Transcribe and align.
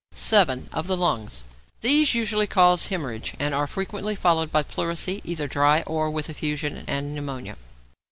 7. 0.15 0.67
=Of 0.73 0.87
the 0.87 0.97
Lungs.= 0.97 1.43
These 1.81 2.15
usually 2.15 2.47
cause 2.47 2.87
hæmorrhage, 2.87 3.35
and 3.37 3.53
are 3.53 3.67
frequently 3.67 4.15
followed 4.15 4.51
by 4.51 4.63
pleurisy, 4.63 5.21
either 5.23 5.47
dry 5.47 5.83
or 5.83 6.09
with 6.09 6.27
effusion, 6.27 6.75
and 6.87 7.09
by 7.09 7.13
pneumonia. 7.13 7.55